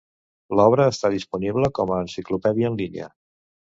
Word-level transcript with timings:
L'obra 0.59 0.87
està 0.93 1.11
disponible 1.15 1.71
com 1.81 1.93
a 1.93 1.99
enciclopèdia 2.07 2.73
en 2.73 2.81
línia. 2.81 3.11